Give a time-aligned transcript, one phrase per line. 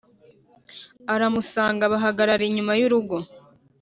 [1.13, 3.15] aramusanga bahagarara inyuma yurugo